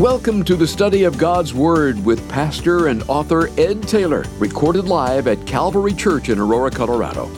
[0.00, 5.26] Welcome to the study of God's Word with pastor and author Ed Taylor, recorded live
[5.26, 7.30] at Calvary Church in Aurora, Colorado.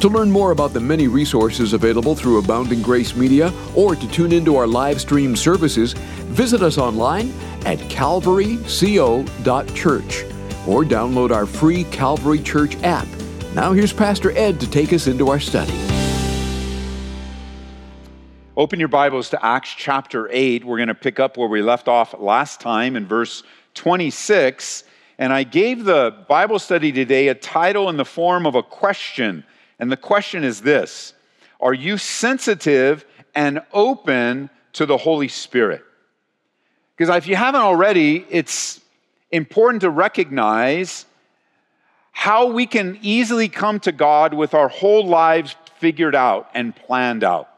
[0.00, 4.32] To learn more about the many resources available through Abounding Grace Media or to tune
[4.32, 7.32] into our live stream services, visit us online
[7.64, 10.24] at calvaryco.church
[10.68, 13.08] or download our free Calvary Church app.
[13.54, 15.72] Now here's Pastor Ed to take us into our study.
[18.60, 20.66] Open your Bibles to Acts chapter 8.
[20.66, 24.84] We're going to pick up where we left off last time in verse 26.
[25.16, 29.44] And I gave the Bible study today a title in the form of a question.
[29.78, 31.14] And the question is this
[31.58, 35.82] Are you sensitive and open to the Holy Spirit?
[36.98, 38.78] Because if you haven't already, it's
[39.30, 41.06] important to recognize
[42.12, 47.24] how we can easily come to God with our whole lives figured out and planned
[47.24, 47.49] out.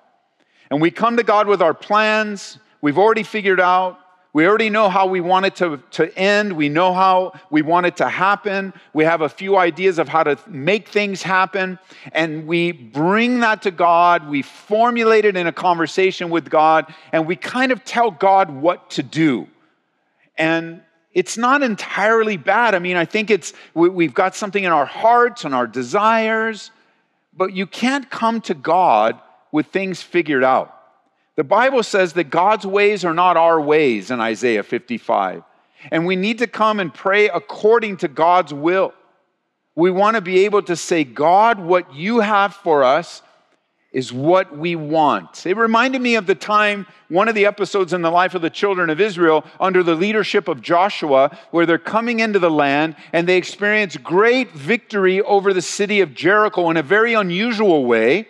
[0.73, 4.01] And we come to God with our plans, we've already figured out
[4.33, 6.55] we already know how we want it to, to end.
[6.55, 8.73] We know how we want it to happen.
[8.95, 11.79] We have a few ideas of how to make things happen.
[12.13, 14.27] And we bring that to God.
[14.27, 16.95] We formulate it in a conversation with God.
[17.13, 19.49] And we kind of tell God what to do.
[20.39, 20.81] And
[21.13, 22.75] it's not entirely bad.
[22.75, 26.71] I mean, I think it's, we, have got something in our hearts and our desires.
[27.37, 29.21] But you can't come to God
[29.53, 30.77] with things figured out.
[31.37, 35.43] The Bible says that God's ways are not our ways in Isaiah 55.
[35.91, 38.93] And we need to come and pray according to God's will.
[39.75, 43.23] We want to be able to say, God, what you have for us
[43.93, 45.47] is what we want.
[45.47, 48.51] It reminded me of the time, one of the episodes in the life of the
[48.51, 53.29] children of Israel under the leadership of Joshua, where they're coming into the land and
[53.29, 58.29] they experience great victory over the city of Jericho in a very unusual way.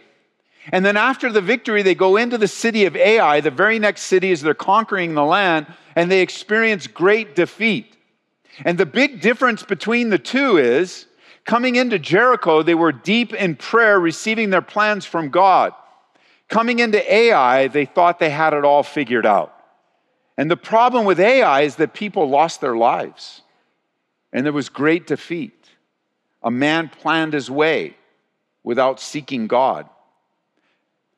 [0.71, 4.03] And then after the victory, they go into the city of Ai, the very next
[4.03, 7.97] city as they're conquering the land, and they experience great defeat.
[8.65, 11.07] And the big difference between the two is
[11.45, 15.73] coming into Jericho, they were deep in prayer, receiving their plans from God.
[16.49, 19.57] Coming into Ai, they thought they had it all figured out.
[20.37, 23.43] And the problem with Ai is that people lost their lives,
[24.33, 25.71] and there was great defeat.
[26.43, 27.97] A man planned his way
[28.63, 29.89] without seeking God.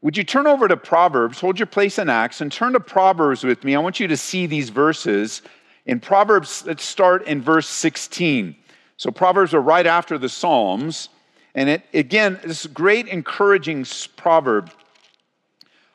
[0.04, 3.42] Would you turn over to Proverbs, hold your place in Acts, and turn to Proverbs
[3.42, 3.74] with me?
[3.74, 5.40] I want you to see these verses.
[5.86, 8.54] In Proverbs, let's start in verse 16.
[8.98, 11.08] So, Proverbs are right after the Psalms.
[11.54, 14.70] And it, again, this great encouraging proverb,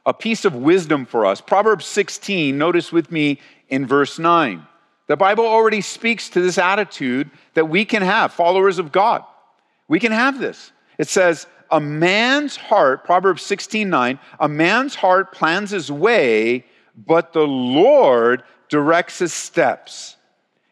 [0.08, 1.40] a piece of wisdom for us.
[1.40, 4.66] Proverbs 16, notice with me in verse 9.
[5.06, 9.24] The Bible already speaks to this attitude that we can have, followers of God.
[9.88, 10.72] We can have this.
[10.98, 16.66] It says, a man's heart, Proverbs 16 9, a man's heart plans his way,
[16.96, 20.18] but the Lord directs his steps.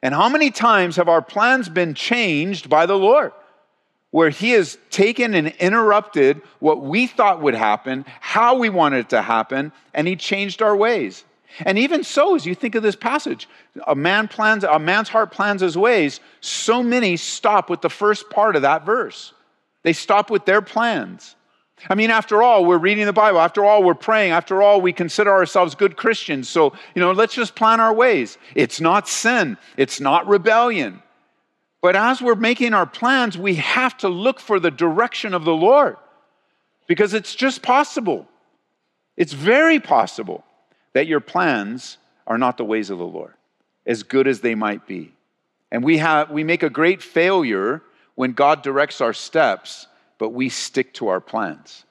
[0.02, 3.31] And how many times have our plans been changed by the Lord?
[4.12, 9.09] Where he has taken and interrupted what we thought would happen, how we wanted it
[9.09, 11.24] to happen, and he changed our ways.
[11.62, 13.50] And even so, as you think of this passage,
[13.88, 18.30] a man plans, a man's heart plans his ways, so many stop with the first
[18.30, 19.34] part of that verse.
[19.88, 21.38] They stop with their plans.
[21.90, 23.40] I mean, after all, we're reading the Bible.
[23.40, 24.34] After all, we're praying.
[24.34, 26.50] After all, we consider ourselves good Christians.
[26.50, 28.38] So, you know, let's just plan our ways.
[28.53, 31.02] It's not sin, it's not rebellion.
[31.81, 35.56] But as we're making our plans, we have to look for the direction of the
[35.56, 35.96] Lord
[36.86, 38.28] because it's just possible.
[39.16, 40.44] It's very possible
[40.92, 43.36] that your plans are not the ways of the Lord,
[43.86, 45.14] as good as they might be.
[45.72, 47.84] And we, have, we make a great failure
[48.17, 49.85] when God directs our steps,
[50.17, 51.85] but we stick to our plans.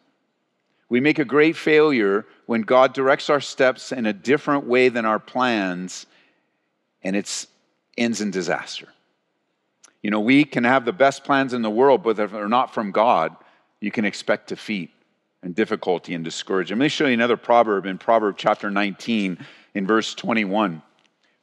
[0.88, 5.06] We make a great failure when God directs our steps in a different way than
[5.06, 6.04] our plans,
[7.04, 7.46] and it
[7.96, 8.88] ends in disaster.
[10.02, 12.74] You know, we can have the best plans in the world, but if they're not
[12.74, 13.36] from God,
[13.80, 14.90] you can expect defeat
[15.44, 16.80] and difficulty and discouragement.
[16.80, 19.38] Let me show you another proverb in Proverbs chapter 19
[19.74, 20.82] in verse 21.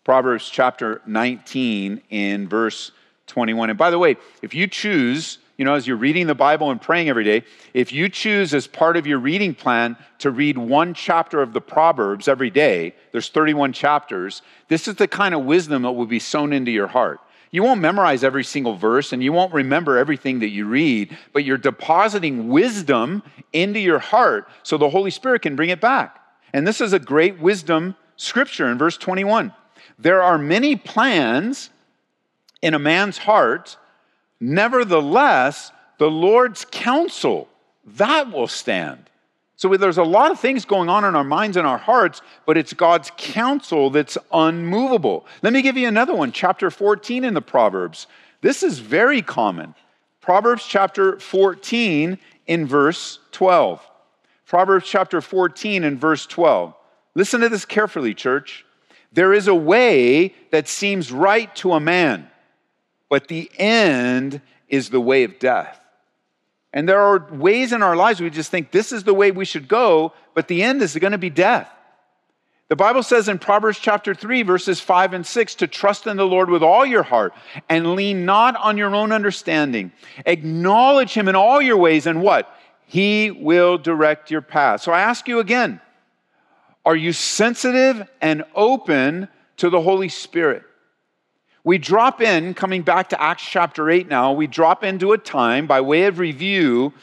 [0.04, 2.92] Proverbs chapter 19 in verse
[3.28, 3.70] 21.
[3.70, 6.82] And by the way, if you choose, you know, as you're reading the Bible and
[6.82, 7.44] praying every day,
[7.74, 11.62] if you choose as part of your reading plan to read one chapter of the
[11.62, 16.20] Proverbs every day, there's 31 chapters, this is the kind of wisdom that will be
[16.20, 17.20] sown into your heart.
[17.52, 21.44] You won't memorize every single verse and you won't remember everything that you read, but
[21.44, 23.22] you're depositing wisdom
[23.54, 26.20] into your heart so the Holy Spirit can bring it back.
[26.52, 29.54] And this is a great wisdom scripture in verse 21.
[30.00, 31.70] There are many plans
[32.64, 33.78] in a man's heart,
[34.40, 37.50] nevertheless, the Lord's counsel,
[37.86, 39.10] that will stand.
[39.58, 42.58] So there's a lot of things going on in our minds and our hearts, but
[42.58, 45.26] it's God's counsel that's unmovable.
[45.42, 48.08] Let me give you another one, chapter 14 in the Proverbs.
[48.40, 49.76] This is very common.
[50.22, 52.18] Proverbs chapter 14
[52.48, 53.86] in verse 12.
[54.46, 56.74] Proverbs chapter 14 and verse 12.
[57.14, 58.66] Listen to this carefully, church.
[59.12, 62.30] There is a way that seems right to a man,
[63.14, 65.80] but the end is the way of death.
[66.74, 69.46] And there are ways in our lives we just think this is the way we
[69.46, 71.70] should go, but the end is going to be death.
[72.70, 76.26] The Bible says in Proverbs chapter 3, verses 5 and 6, to trust in the
[76.26, 77.36] Lord with all your heart
[77.70, 79.92] and lean not on your own understanding.
[80.26, 82.52] Acknowledge him in all your ways, and what?
[82.88, 84.82] He will direct your path.
[84.82, 85.80] So I ask you again
[86.84, 89.28] are you sensitive and open
[89.58, 90.64] to the Holy Spirit?
[91.66, 95.66] We drop in, coming back to Acts chapter 8 now, we drop into a time
[95.66, 96.94] by way of review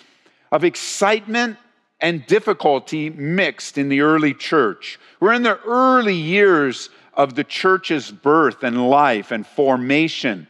[0.53, 1.57] of excitement
[1.99, 4.99] and difficulty mixed in the early church.
[5.19, 10.47] We're in the early years of the church's birth and life and formation.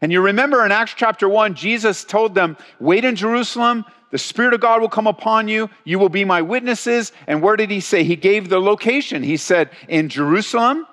[0.00, 4.54] And you remember in Acts chapter 1, Jesus told them, Wait in Jerusalem, the Spirit
[4.54, 7.12] of God will come upon you, you will be my witnesses.
[7.28, 8.02] And where did he say?
[8.02, 9.22] He gave the location.
[9.22, 10.86] He said, In Jerusalem,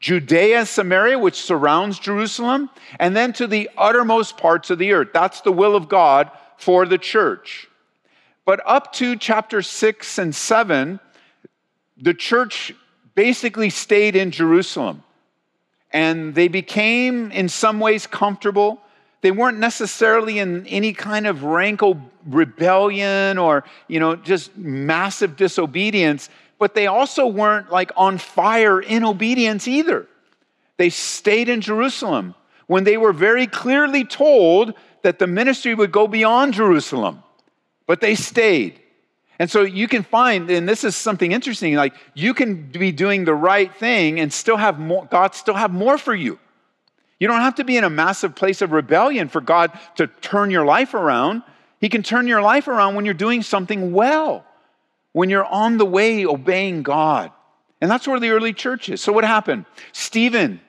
[0.00, 5.08] Judea, Samaria, which surrounds Jerusalem, and then to the uttermost parts of the earth.
[5.12, 7.68] That's the will of God for the church.
[8.46, 11.00] But up to chapter 6 and 7,
[11.98, 12.74] the church
[13.14, 15.02] basically stayed in Jerusalem.
[15.92, 18.80] And they became, in some ways, comfortable.
[19.20, 26.30] They weren't necessarily in any kind of rankle rebellion or, you know, just massive disobedience
[26.60, 30.06] but they also weren't like on fire in obedience either.
[30.76, 32.34] They stayed in Jerusalem
[32.66, 37.22] when they were very clearly told that the ministry would go beyond Jerusalem,
[37.86, 38.78] but they stayed.
[39.38, 43.24] And so you can find, and this is something interesting, like you can be doing
[43.24, 46.38] the right thing and still have more, God still have more for you.
[47.18, 50.50] You don't have to be in a massive place of rebellion for God to turn
[50.50, 51.42] your life around.
[51.80, 54.44] He can turn your life around when you're doing something well
[55.12, 57.32] when you're on the way obeying God.
[57.80, 59.00] And that's where the early church is.
[59.00, 59.64] So what happened?
[59.92, 60.60] Stephen,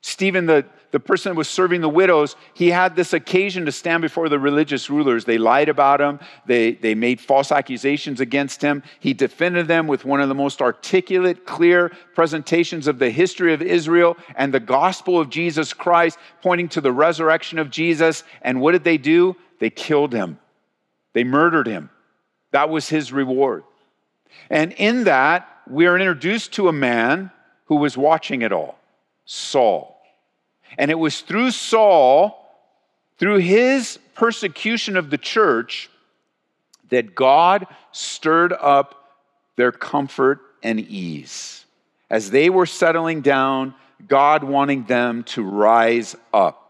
[0.00, 4.02] Stephen, the, the person that was serving the widows, he had this occasion to stand
[4.02, 5.24] before the religious rulers.
[5.24, 8.82] They lied about him, they, they made false accusations against him.
[9.00, 13.62] He defended them with one of the most articulate, clear presentations of the history of
[13.62, 18.24] Israel and the gospel of Jesus Christ, pointing to the resurrection of Jesus.
[18.42, 19.36] And what did they do?
[19.58, 20.38] They killed him,
[21.14, 21.90] they murdered him.
[22.50, 23.64] That was his reward.
[24.50, 27.30] And in that, we are introduced to a man
[27.66, 28.78] who was watching it all
[29.24, 30.00] Saul.
[30.76, 32.46] And it was through Saul,
[33.18, 35.90] through his persecution of the church,
[36.90, 38.94] that God stirred up
[39.56, 41.64] their comfort and ease.
[42.10, 43.74] As they were settling down,
[44.06, 46.64] God wanting them to rise up.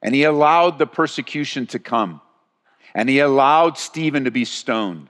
[0.00, 2.20] And he allowed the persecution to come.
[2.94, 5.08] And he allowed Stephen to be stoned.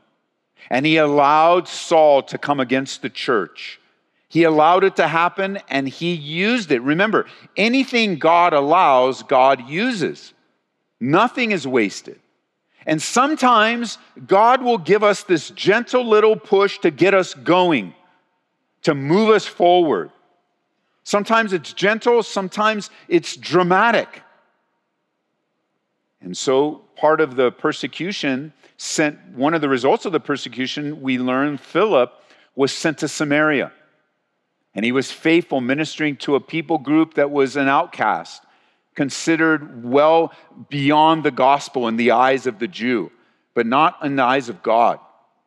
[0.71, 3.81] And he allowed Saul to come against the church.
[4.29, 6.81] He allowed it to happen and he used it.
[6.81, 7.27] Remember,
[7.57, 10.35] anything God allows, God uses.
[10.99, 12.19] Nothing is wasted.
[12.87, 17.95] And sometimes God will give us this gentle little push to get us going,
[18.83, 20.11] to move us forward.
[21.05, 24.23] Sometimes it's gentle, sometimes it's dramatic.
[26.21, 31.19] And so part of the persecution sent, one of the results of the persecution, we
[31.19, 32.13] learned Philip
[32.55, 33.73] was sent to Samaria.
[34.75, 38.43] And he was faithful, ministering to a people group that was an outcast,
[38.95, 40.33] considered well
[40.69, 43.11] beyond the gospel in the eyes of the Jew,
[43.55, 44.99] but not in the eyes of God.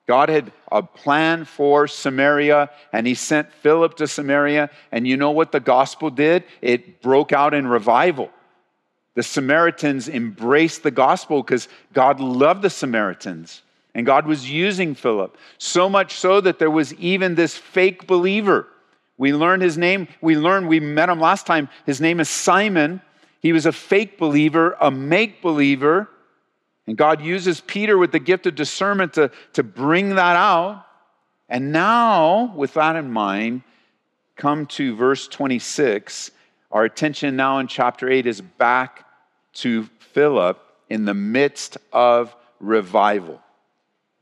[0.08, 4.70] God had a plan for Samaria, and he sent Philip to Samaria.
[4.94, 6.46] And you know what the gospel did?
[6.62, 8.32] It broke out in revival
[9.18, 13.64] the Samaritans embraced the gospel because God loved the Samaritans
[13.96, 15.36] and God was using Philip.
[15.58, 18.68] So much so that there was even this fake believer.
[19.18, 20.08] We learned his name.
[20.22, 21.68] We learned, we met him last time.
[21.88, 23.02] His name is Simon.
[23.40, 26.08] He was a fake believer, a make believer.
[26.86, 30.86] And God uses Peter with the gift of discernment to, to bring that out.
[31.50, 33.64] And now, with that in mind,
[34.36, 36.30] come to verse 26.
[36.72, 39.06] Our attention now in chapter 8 is back
[39.54, 43.42] to Philip in the midst of revival.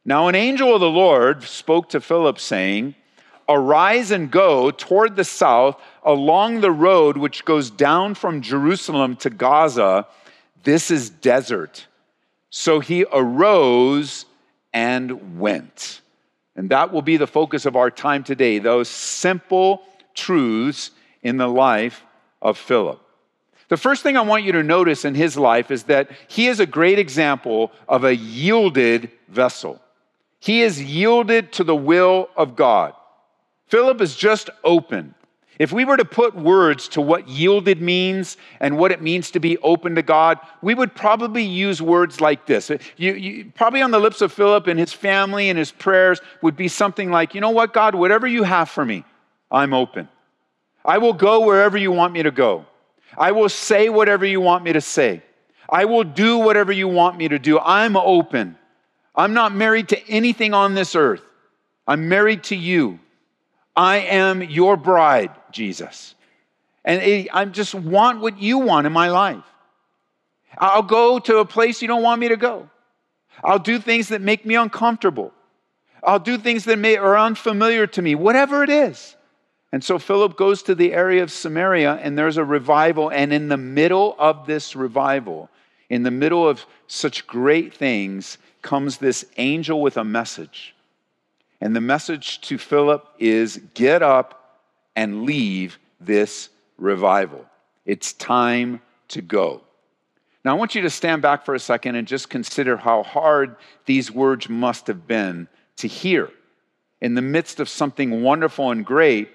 [0.04, 2.96] Now, an angel of the Lord spoke to Philip, saying,
[3.48, 9.30] Arise and go toward the south along the road which goes down from Jerusalem to
[9.30, 10.08] Gaza.
[10.64, 11.86] This is desert.
[12.50, 14.26] So he arose
[14.74, 16.02] and went.
[16.56, 19.84] And that will be the focus of our time today those simple
[20.16, 20.92] truths
[21.22, 22.04] in the life
[22.42, 23.05] of Philip.
[23.68, 26.60] The first thing I want you to notice in his life is that he is
[26.60, 29.82] a great example of a yielded vessel.
[30.40, 32.94] He is yielded to the will of God.
[33.68, 35.16] Philip is just open.
[35.58, 39.40] If we were to put words to what yielded means and what it means to
[39.40, 42.70] be open to God, we would probably use words like this.
[42.98, 46.58] You, you, probably on the lips of Philip and his family and his prayers would
[46.58, 49.06] be something like, You know what, God, whatever you have for me,
[49.50, 50.10] I'm open.
[50.84, 52.66] I will go wherever you want me to go.
[53.18, 55.22] I will say whatever you want me to say.
[55.70, 57.60] I will do whatever you want me to do.
[57.60, 58.58] I'm open.
[59.16, 61.22] I'm not married to anything on this earth.
[61.88, 63.00] I'm married to you.
[63.76, 66.16] I am your bride, Jesus.
[66.84, 69.44] And I just want what you want in my life.
[70.58, 72.70] I'll go to a place you don't want me to go.
[73.44, 75.34] I'll do things that make me uncomfortable.
[76.04, 79.16] I'll do things that may, are unfamiliar to me, whatever it is.
[79.76, 83.10] And so Philip goes to the area of Samaria, and there's a revival.
[83.10, 85.50] And in the middle of this revival,
[85.90, 90.74] in the middle of such great things, comes this angel with a message.
[91.60, 94.62] And the message to Philip is get up
[94.96, 97.46] and leave this revival.
[97.86, 99.60] It's time to go.
[100.46, 103.58] Now, I want you to stand back for a second and just consider how hard
[103.86, 106.32] these words must have been to hear
[107.02, 109.32] in the midst of something wonderful and great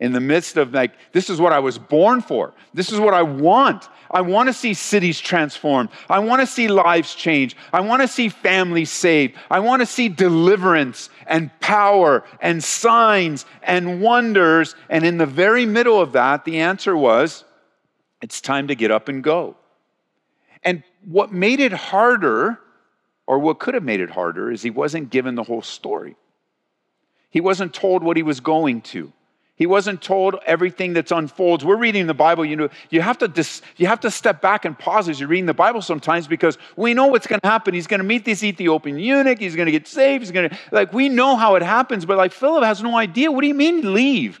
[0.00, 2.54] in the midst of like, this is what I was born for.
[2.72, 3.88] This is what I want.
[4.10, 5.90] I want to see cities transformed.
[6.08, 7.56] I want to see lives change.
[7.72, 9.34] I want to see families saved.
[9.50, 14.76] I want to see deliverance and power and signs and wonders.
[14.88, 17.44] And in the very middle of that, the answer was,
[18.22, 19.56] it's time to get up and go.
[20.62, 22.58] And what made it harder,
[23.26, 26.16] or what could have made it harder, is he wasn't given the whole story.
[27.30, 29.12] He wasn't told what he was going to.
[29.58, 31.64] He wasn't told everything that unfolds.
[31.64, 34.64] We're reading the Bible, you know, you have to dis, you have to step back
[34.64, 37.74] and pause as you're reading the Bible sometimes because we know what's going to happen.
[37.74, 40.58] He's going to meet this Ethiopian eunuch, he's going to get saved, he's going to
[40.70, 43.32] like we know how it happens, but like Philip has no idea.
[43.32, 44.38] What do you mean leave?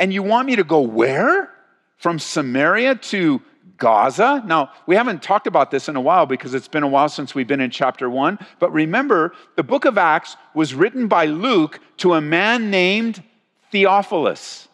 [0.00, 1.50] And you want me to go where?
[1.96, 3.40] From Samaria to
[3.76, 4.42] Gaza.
[4.44, 7.32] Now, we haven't talked about this in a while because it's been a while since
[7.32, 8.40] we've been in chapter one.
[8.58, 13.22] But remember, the book of Acts was written by Luke to a man named
[13.70, 14.68] Theophilus.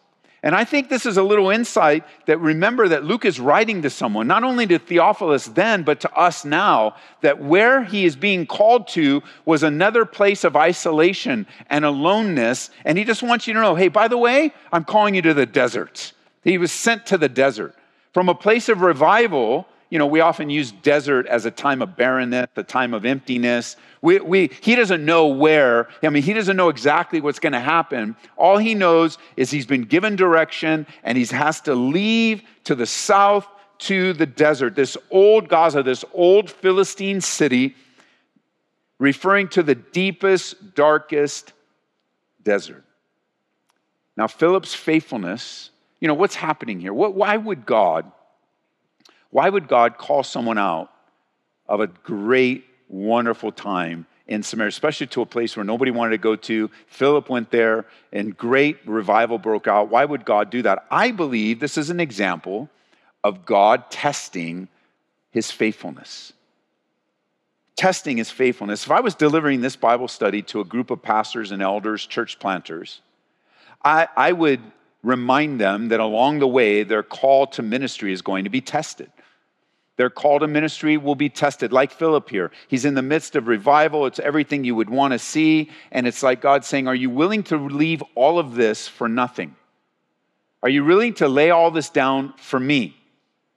[0.45, 3.89] And I think this is a little insight that remember that Luke is writing to
[3.89, 8.45] someone, not only to Theophilus then, but to us now, that where he is being
[8.45, 12.69] called to was another place of isolation and aloneness.
[12.85, 15.33] And he just wants you to know hey, by the way, I'm calling you to
[15.33, 16.13] the desert.
[16.43, 17.75] He was sent to the desert.
[18.13, 21.97] From a place of revival, you know, we often use desert as a time of
[21.97, 23.77] barrenness, a time of emptiness.
[24.03, 27.61] We, we, he doesn't know where, I mean, he doesn't know exactly what's going to
[27.61, 28.17] happen.
[28.37, 32.87] All he knows is he's been given direction and he has to leave to the
[32.87, 33.47] south
[33.79, 37.77] to the desert, this old Gaza, this old Philistine city,
[38.99, 41.53] referring to the deepest, darkest
[42.43, 42.83] desert.
[44.17, 45.71] Now, Philip's faithfulness,
[46.01, 46.93] you know, what's happening here?
[46.93, 48.11] What, why would God?
[49.35, 50.93] Why would God call someone out
[51.67, 56.19] of a great, wonderful time in Samaria, especially to a place where nobody wanted to
[56.19, 56.71] go to?
[56.87, 59.89] Philip went there and great revival broke out.
[59.89, 60.87] Why would God do that?
[60.89, 62.71] I believe this is an example
[63.25, 64.69] of God testing
[65.33, 66.33] his faithfulness.
[67.75, 68.85] Testing his faithfulness.
[68.85, 72.39] If I was delivering this Bible study to a group of pastors and elders, church
[72.39, 73.01] planters,
[73.85, 74.61] I, I would
[75.03, 79.11] remind them that along the way, their call to ministry is going to be tested.
[79.97, 82.51] Their call to ministry will be tested, like Philip here.
[82.67, 84.07] He's in the midst of revival.
[84.07, 85.71] It's everything you would want to see.
[85.93, 89.55] And it's like God saying, Are you willing to leave all of this for nothing?
[90.63, 92.97] Are you willing to lay all this down for me?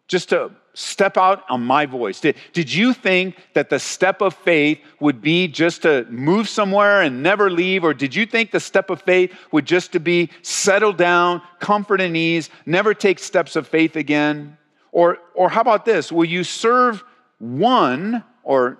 [0.08, 2.20] Just to step out on my voice.
[2.20, 7.02] Did, did you think that the step of faith would be just to move somewhere
[7.02, 7.84] and never leave?
[7.84, 12.00] Or did you think the step of faith would just to be settle down, comfort
[12.00, 14.56] and ease, never take steps of faith again?
[14.98, 16.12] Or, or how about this?
[16.12, 17.04] Will you serve
[17.38, 18.80] one, or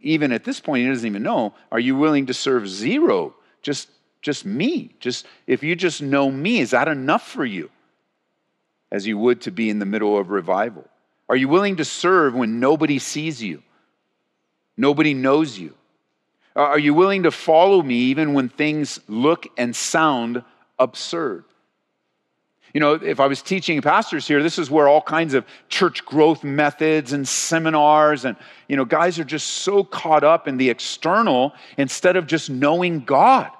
[0.00, 3.34] even at this point, he doesn't even know, are you willing to serve zero?
[3.62, 3.88] Just,
[4.22, 4.94] just me.
[5.00, 7.68] Just if you just know me, is that enough for you?
[8.92, 10.88] As you would to be in the middle of revival.
[11.28, 13.60] Are you willing to serve when nobody sees you?
[14.76, 15.74] Nobody knows you?
[16.54, 20.44] Are you willing to follow me even when things look and sound
[20.78, 21.44] absurd?
[22.76, 26.04] You know, if I was teaching pastors here, this is where all kinds of church
[26.04, 28.36] growth methods and seminars and,
[28.68, 33.00] you know, guys are just so caught up in the external instead of just knowing
[33.00, 33.50] God.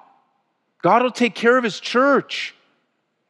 [0.83, 2.53] God will take care of his church.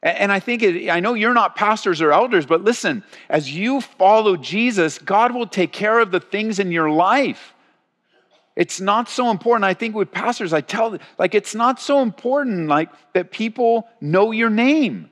[0.02, 3.80] And I think, it, I know you're not pastors or elders, but listen, as you
[3.80, 7.54] follow Jesus, God will take care of the things in your life.
[8.56, 9.64] It's not so important.
[9.64, 14.32] I think with pastors, I tell, like, it's not so important, like, that people know
[14.32, 15.08] your name.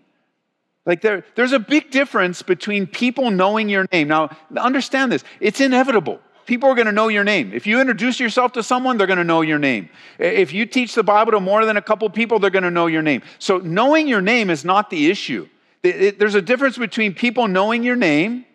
[0.87, 4.09] Like, there, there's a big difference between people knowing your name.
[4.09, 7.53] Now, understand this it's inevitable people are going to know your name.
[7.53, 9.91] If you introduce yourself to someone, they're going to know your name.
[10.19, 12.87] If you teach the Bible to more than a couple people, they're going to know
[12.87, 13.23] your name.
[13.39, 15.49] So knowing your name is not the issue.
[15.83, 18.47] There's a difference between people knowing your name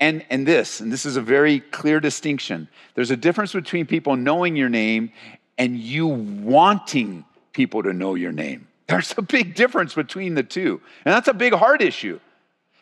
[0.00, 2.68] and, and this, and this is a very clear distinction.
[2.94, 5.12] There's a difference between people knowing your name
[5.56, 8.67] and you wanting people to know your name.
[8.88, 10.80] There's a big difference between the two.
[11.04, 12.18] And that's a big heart issue.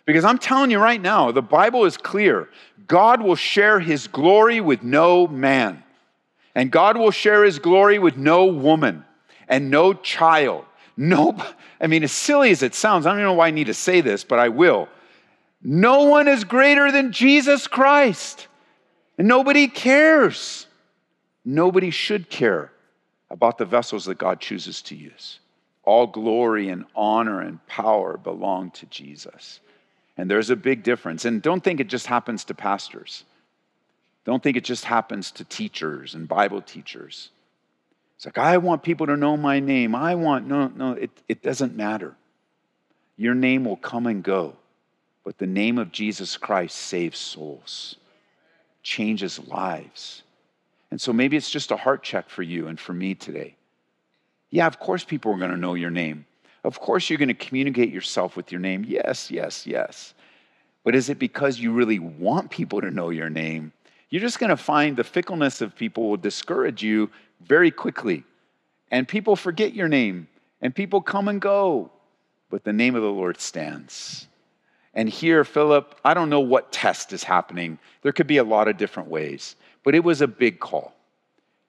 [0.06, 2.48] Because I'm telling you right now, the Bible is clear.
[2.86, 5.82] God will share his glory with no man.
[6.54, 9.04] And God will share his glory with no woman
[9.48, 10.64] and no child.
[10.96, 11.36] No,
[11.80, 13.74] I mean, as silly as it sounds, I don't even know why I need to
[13.74, 14.88] say this, but I will.
[15.62, 18.46] No one is greater than Jesus Christ.
[19.18, 20.66] And nobody cares.
[21.44, 22.72] Nobody should care
[23.28, 25.40] about the vessels that God chooses to use.
[25.86, 29.60] All glory and honor and power belong to Jesus.
[30.18, 31.24] And there's a big difference.
[31.24, 33.24] And don't think it just happens to pastors.
[34.24, 37.30] Don't think it just happens to teachers and Bible teachers.
[38.16, 39.94] It's like, I want people to know my name.
[39.94, 42.14] I want, no, no, it, it doesn't matter.
[43.16, 44.56] Your name will come and go,
[45.24, 47.96] but the name of Jesus Christ saves souls,
[48.82, 50.22] changes lives.
[50.90, 53.55] And so maybe it's just a heart check for you and for me today.
[54.50, 56.24] Yeah, of course, people are going to know your name.
[56.64, 58.84] Of course, you're going to communicate yourself with your name.
[58.86, 60.14] Yes, yes, yes.
[60.84, 63.72] But is it because you really want people to know your name?
[64.10, 67.10] You're just going to find the fickleness of people will discourage you
[67.40, 68.24] very quickly.
[68.90, 70.28] And people forget your name,
[70.60, 71.90] and people come and go.
[72.50, 74.28] But the name of the Lord stands.
[74.94, 77.78] And here, Philip, I don't know what test is happening.
[78.02, 80.94] There could be a lot of different ways, but it was a big call.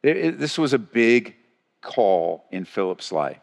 [0.04, 1.36] This was a big
[1.82, 3.40] call in Philip's life.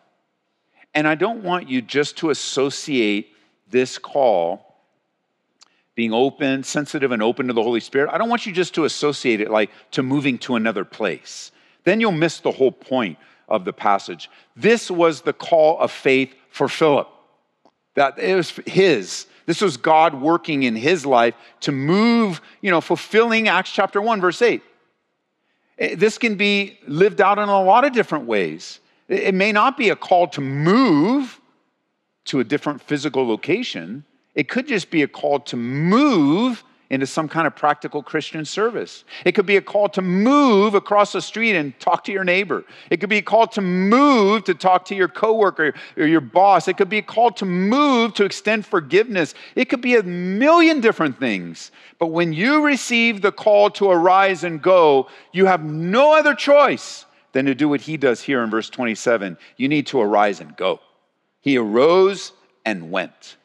[0.95, 3.29] And I don't want you just to associate
[3.69, 4.75] this call
[5.95, 8.11] being open, sensitive, and open to the Holy Spirit.
[8.13, 11.53] I don't want you just to associate it like to moving to another place.
[11.85, 13.19] Then you'll miss the whole point
[13.49, 14.31] of the passage.
[14.57, 17.09] This was the call of faith for Philip.
[17.95, 19.27] That it was his.
[19.47, 24.21] This was God working in his life to move, you know, fulfilling Acts chapter 1,
[24.21, 24.63] verse 8.
[25.79, 28.81] Eh, this can be lived out in a lot of different ways.
[29.09, 31.41] It may not be a call to move
[32.27, 34.05] to a different physical location.
[34.35, 39.05] It could just be a call to move into some kind of practical Christian service.
[39.25, 42.65] It could be a call to move across the street and talk to your neighbor.
[42.91, 46.69] It could be a call to move to talk to your coworker or your boss.
[46.69, 49.35] It could be a call to move to extend forgiveness.
[49.55, 51.71] It could be a million different things.
[51.99, 57.07] But when you receive the call to arise and go, you have no other choice
[57.33, 59.37] than to do what he does here in verse 27.
[59.57, 60.81] You need to arise and go.
[61.41, 62.33] He arose
[62.65, 63.37] and went.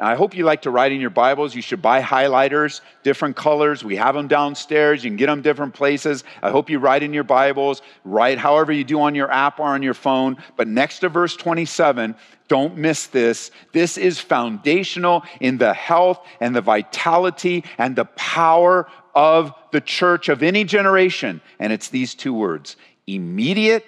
[0.00, 1.56] I hope you like to write in your Bibles.
[1.56, 3.82] You should buy highlighters, different colors.
[3.82, 5.02] We have them downstairs.
[5.02, 6.22] You can get them different places.
[6.40, 9.66] I hope you write in your Bibles, write however you do on your app or
[9.66, 10.36] on your phone.
[10.56, 12.14] But next to verse 27,
[12.46, 13.50] don't miss this.
[13.72, 20.28] This is foundational in the health and the vitality and the power of the church
[20.28, 21.40] of any generation.
[21.58, 22.76] And it's these two words
[23.08, 23.84] immediate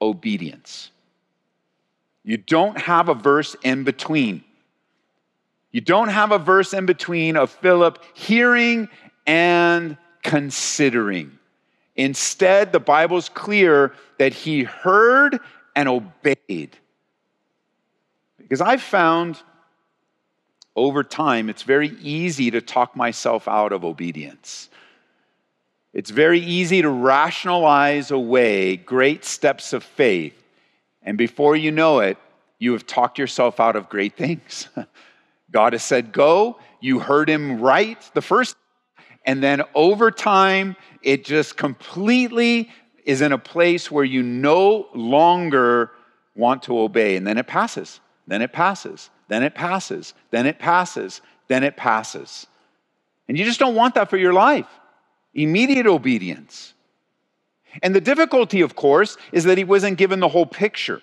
[0.00, 0.92] obedience.
[2.22, 4.44] You don't have a verse in between.
[5.72, 8.88] You don't have a verse in between of Philip hearing
[9.26, 11.38] and considering.
[11.96, 15.38] Instead, the Bible's clear that he heard
[15.76, 16.76] and obeyed.
[18.38, 19.40] Because I've found
[20.74, 24.70] over time it's very easy to talk myself out of obedience.
[25.92, 30.34] It's very easy to rationalize away great steps of faith.
[31.02, 32.16] And before you know it,
[32.58, 34.68] you have talked yourself out of great things.
[35.50, 36.58] God has said, Go.
[36.80, 38.56] You heard him right the first
[39.24, 42.70] and then over time, it just completely
[43.04, 45.90] is in a place where you no longer
[46.34, 47.16] want to obey.
[47.16, 51.76] And then it passes, then it passes, then it passes, then it passes, then it
[51.76, 52.46] passes.
[53.28, 54.66] And you just don't want that for your life
[55.32, 56.74] immediate obedience.
[57.84, 61.02] And the difficulty, of course, is that he wasn't given the whole picture,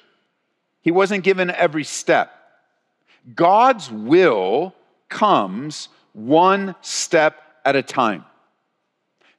[0.81, 2.37] he wasn't given every step.
[3.35, 4.73] God's will
[5.09, 8.25] comes one step at a time.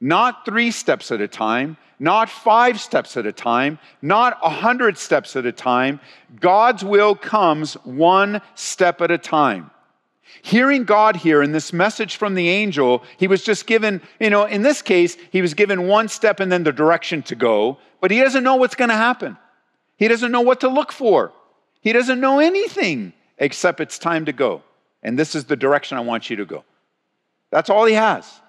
[0.01, 4.97] Not three steps at a time, not five steps at a time, not a hundred
[4.97, 6.01] steps at a time.
[6.39, 9.71] God's will comes one step at a time.
[10.43, 14.45] Hearing God here in this message from the angel, he was just given, you know,
[14.45, 18.11] in this case, he was given one step and then the direction to go, but
[18.11, 19.37] he doesn't know what's going to happen.
[19.97, 21.33] He doesn't know what to look for.
[21.81, 24.63] He doesn't know anything except it's time to go.
[25.03, 26.65] And this is the direction I want you to go.
[27.51, 28.41] That's all he has.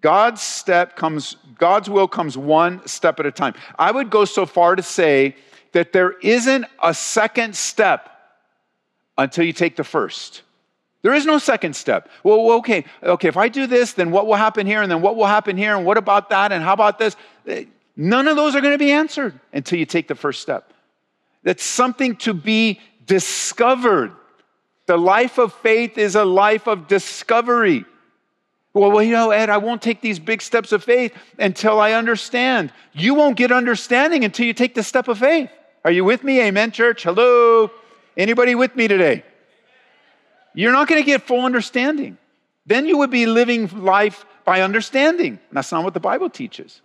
[0.00, 3.54] God's step comes, God's will comes one step at a time.
[3.78, 5.36] I would go so far to say
[5.72, 8.10] that there isn't a second step
[9.18, 10.42] until you take the first.
[11.02, 12.08] There is no second step.
[12.24, 14.82] Well, okay, okay, if I do this, then what will happen here?
[14.82, 15.76] And then what will happen here?
[15.76, 16.52] And what about that?
[16.52, 17.16] And how about this?
[17.96, 20.72] None of those are going to be answered until you take the first step.
[21.42, 24.12] That's something to be discovered.
[24.86, 27.84] The life of faith is a life of discovery.
[28.72, 31.92] Well, well, you know, Ed, I won't take these big steps of faith until I
[31.92, 32.72] understand.
[32.92, 35.50] You won't get understanding until you take the step of faith.
[35.84, 36.42] Are you with me?
[36.42, 37.04] Amen, church.
[37.04, 37.70] Hello.
[38.16, 39.24] Anybody with me today?
[40.54, 42.18] You're not going to get full understanding.
[42.66, 45.38] Then you would be living life by understanding.
[45.52, 46.82] That's not what the Bible teaches.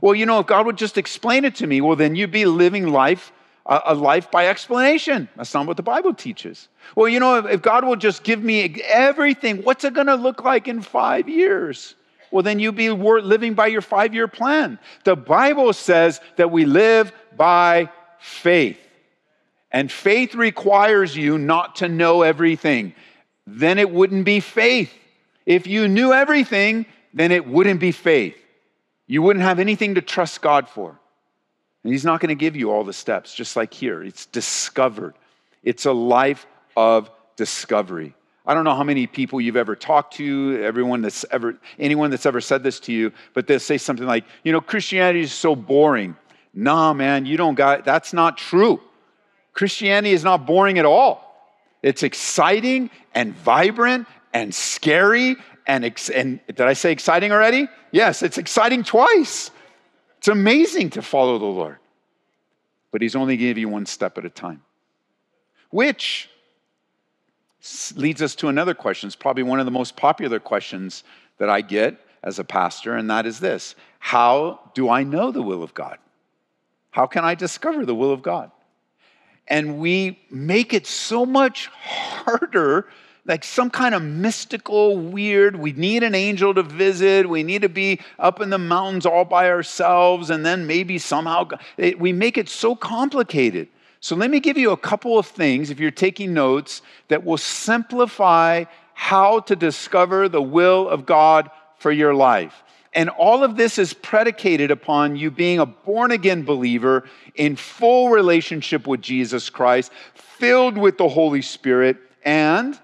[0.00, 2.46] Well, you know, if God would just explain it to me, well, then you'd be
[2.46, 3.32] living life
[3.68, 5.28] a life by explanation.
[5.36, 6.68] That's not what the Bible teaches.
[6.96, 10.42] Well, you know, if, God will just give me everything, what's it going to look
[10.42, 11.94] like in five years?
[12.30, 14.78] Well, then you'll be living by your five year plan.
[15.04, 18.78] The Bible says that we live by faith.
[19.70, 22.94] And faith requires you not to know everything.
[23.46, 24.92] Then it wouldn't be faith.
[25.44, 28.36] If you knew everything, then it wouldn't be faith.
[29.06, 30.98] You wouldn't have anything to trust God for.
[31.84, 34.02] And He's not going to give you all the steps, just like here.
[34.02, 35.14] It's discovered,
[35.62, 38.14] it's a life of discovery.
[38.46, 42.24] I don't know how many people you've ever talked to, everyone that's ever, anyone that's
[42.24, 45.54] ever said this to you, but they'll say something like, you know, Christianity is so
[45.54, 46.16] boring.
[46.54, 48.80] Nah, man, you don't got, that's not true.
[49.52, 51.28] Christianity is not boring at all.
[51.82, 55.36] It's exciting and vibrant and scary
[55.66, 57.68] and, ex- and did I say exciting already?
[57.92, 59.50] Yes, it's exciting twice.
[60.18, 61.78] It's amazing to follow the Lord.
[62.90, 64.62] But He's only giving you one step at a time.
[65.70, 66.28] Which
[67.94, 69.08] leads us to another question.
[69.08, 71.04] It's probably one of the most popular questions
[71.38, 75.42] that I get as a pastor, and that is this How do I know the
[75.42, 75.98] will of God?
[76.90, 78.50] How can I discover the will of God?
[79.46, 82.88] And we make it so much harder
[83.28, 87.68] like some kind of mystical, weird, we need an angel to visit, we need to
[87.68, 91.46] be up in the mountains all by ourselves, and then maybe somehow
[91.98, 93.68] we make it so complicated.
[94.00, 97.36] So let me give you a couple of things, if you're taking notes, that will
[97.36, 98.64] simplify
[98.94, 102.62] how to discover the will of God for your life.
[102.94, 108.08] And all of this is predicated upon you being a born again believer in full
[108.08, 112.78] relationship with Jesus Christ, filled with the Holy Spirit, and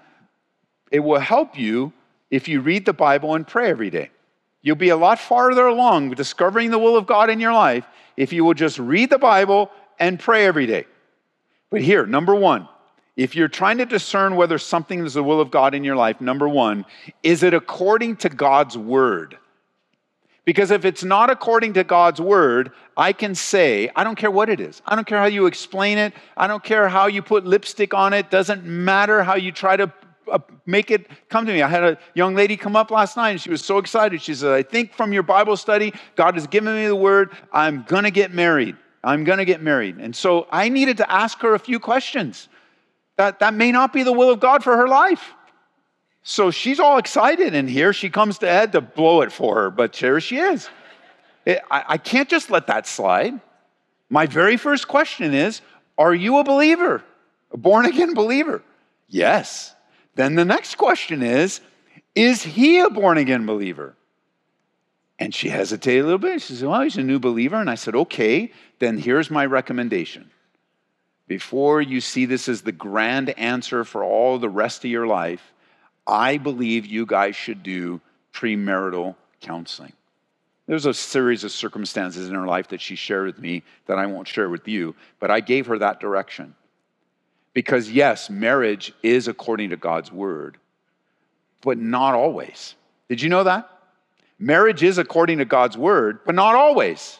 [0.95, 1.91] it will help you
[2.31, 4.11] if you read the Bible and pray every day.
[4.61, 8.31] You'll be a lot farther along discovering the will of God in your life if
[8.31, 10.85] you will just read the Bible and pray every day.
[11.69, 12.69] But here, number one,
[13.17, 16.21] if you're trying to discern whether something is the will of God in your life,
[16.21, 16.85] number one,
[17.23, 19.37] is it according to God's word?
[20.45, 24.47] Because if it's not according to God's word, I can say, I don't care what
[24.47, 24.81] it is.
[24.85, 26.13] I don't care how you explain it.
[26.37, 28.31] I don't care how you put lipstick on it.
[28.31, 29.91] Doesn't matter how you try to
[30.31, 31.61] Uh, make it come to me.
[31.61, 34.21] I had a young lady come up last night and she was so excited.
[34.21, 37.31] She said, I think from your Bible study, God has given me the word.
[37.51, 38.75] I'm going to get married.
[39.03, 39.97] I'm going to get married.
[39.97, 42.49] And so I needed to ask her a few questions.
[43.17, 45.33] That, that may not be the will of God for her life.
[46.27, 49.69] So she's all excited, and here she comes to Ed to blow it for her,
[49.69, 50.67] but here she is.
[51.45, 53.39] It, I, I can't just let that slide.
[54.09, 55.61] My very first question is
[55.99, 57.03] Are you a believer?
[57.51, 58.63] A born again believer?
[59.07, 59.74] Yes.
[60.15, 61.61] Then the next question is
[62.15, 63.95] Is he a born again believer?
[65.17, 66.41] And she hesitated a little bit.
[66.41, 67.57] She said, Well, he's a new believer.
[67.57, 70.31] And I said, Okay, then here's my recommendation.
[71.27, 75.53] Before you see this as the grand answer for all the rest of your life,
[76.05, 77.99] I believe you guys should do
[78.31, 79.93] premarital counseling.
[80.67, 84.05] There's a series of circumstances in her life that she shared with me that I
[84.05, 86.55] won't share with you, but I gave her that direction.
[87.55, 90.57] Because, yes, marriage is according to God's word,
[91.61, 92.75] but not always.
[93.09, 93.67] Did you know that?
[94.37, 97.19] Marriage is according to God's word, but not always.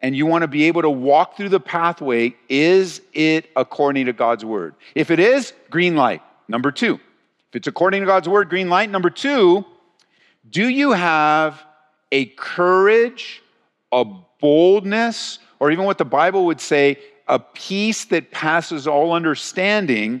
[0.00, 2.36] And you want to be able to walk through the pathway.
[2.48, 4.76] Is it according to God's word?
[4.94, 6.22] If it is, green light.
[6.46, 6.94] Number two.
[7.48, 8.88] If it's according to God's word, green light.
[8.88, 9.64] Number two,
[10.48, 11.60] do you have
[12.12, 13.42] a courage,
[13.90, 14.04] a
[14.40, 16.98] boldness, or even what the Bible would say,
[17.30, 20.20] a peace that passes all understanding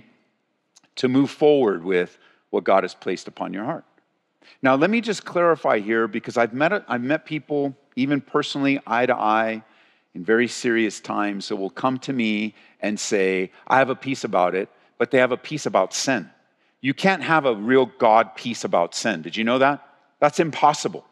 [0.94, 2.16] to move forward with
[2.50, 3.84] what God has placed upon your heart.
[4.62, 9.06] Now, let me just clarify here because I've met, I've met people, even personally, eye
[9.06, 9.64] to eye,
[10.14, 14.22] in very serious times, that will come to me and say, I have a peace
[14.22, 16.30] about it, but they have a peace about sin.
[16.80, 19.22] You can't have a real God peace about sin.
[19.22, 19.84] Did you know that?
[20.20, 21.04] That's impossible.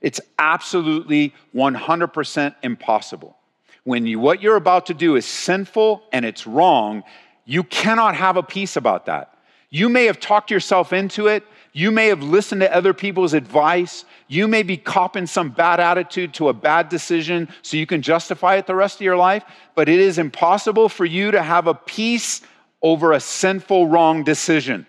[0.00, 3.36] It's absolutely 100% impossible.
[3.84, 7.02] When you, what you're about to do is sinful and it's wrong,
[7.44, 9.36] you cannot have a peace about that.
[9.70, 11.44] You may have talked yourself into it.
[11.72, 14.04] You may have listened to other people's advice.
[14.28, 18.56] You may be copping some bad attitude to a bad decision so you can justify
[18.56, 21.74] it the rest of your life, but it is impossible for you to have a
[21.74, 22.42] peace
[22.82, 24.86] over a sinful, wrong decision.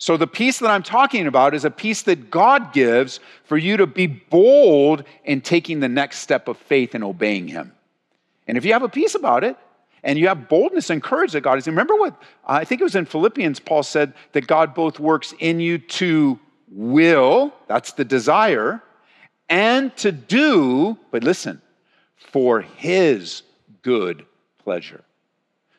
[0.00, 3.78] So, the peace that I'm talking about is a peace that God gives for you
[3.78, 7.72] to be bold in taking the next step of faith and obeying Him.
[8.48, 9.56] And if you have a peace about it,
[10.02, 11.66] and you have boldness and courage that God is.
[11.66, 15.60] Remember what I think it was in Philippians, Paul said that God both works in
[15.60, 16.38] you to
[16.70, 18.82] will, that's the desire,
[19.48, 21.60] and to do, but listen,
[22.16, 23.42] for his
[23.82, 24.24] good
[24.58, 25.02] pleasure.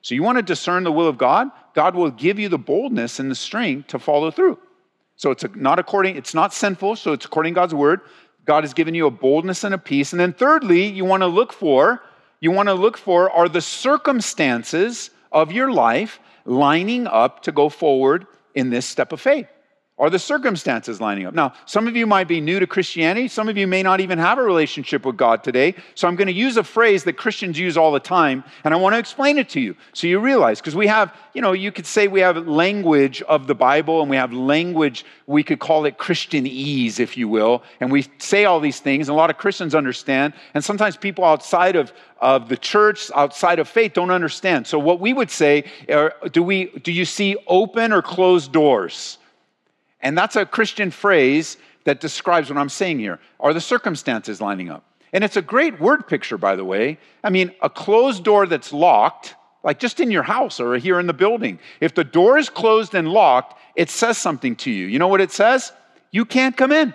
[0.01, 1.49] So you want to discern the will of God?
[1.75, 4.57] God will give you the boldness and the strength to follow through.
[5.15, 8.01] So it's not according, it's not sinful, so it's according God's word.
[8.45, 10.13] God has given you a boldness and a peace.
[10.13, 12.01] And then thirdly, you want to look for,
[12.39, 17.69] you want to look for are the circumstances of your life lining up to go
[17.69, 18.25] forward
[18.55, 19.47] in this step of faith.
[19.99, 21.33] Are the circumstances lining up?
[21.33, 23.27] Now, some of you might be new to Christianity.
[23.27, 25.75] Some of you may not even have a relationship with God today.
[25.93, 28.77] So I'm going to use a phrase that Christians use all the time, and I
[28.77, 30.61] want to explain it to you so you realize.
[30.61, 34.09] Because we have, you know, you could say we have language of the Bible, and
[34.09, 37.61] we have language, we could call it Christianese, if you will.
[37.81, 40.33] And we say all these things, and a lot of Christians understand.
[40.53, 44.65] And sometimes people outside of, of the church, outside of faith, don't understand.
[44.65, 49.17] So what we would say, are, do, we, do you see open or closed doors?
[50.01, 53.19] And that's a Christian phrase that describes what I'm saying here.
[53.39, 54.83] Are the circumstances lining up?
[55.11, 56.99] And it's a great word picture, by the way.
[57.23, 61.07] I mean, a closed door that's locked, like just in your house or here in
[61.07, 61.59] the building.
[61.81, 64.85] If the door is closed and locked, it says something to you.
[64.85, 65.71] You know what it says?
[66.11, 66.93] You can't come in.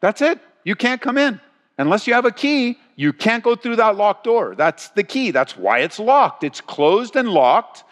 [0.00, 0.38] That's it.
[0.64, 1.40] You can't come in.
[1.76, 4.54] Unless you have a key, you can't go through that locked door.
[4.56, 5.30] That's the key.
[5.30, 6.42] That's why it's locked.
[6.42, 7.84] It's closed and locked